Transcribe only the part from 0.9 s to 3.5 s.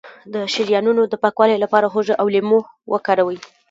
د پاکوالي لپاره هوږه او لیمو وکاروئ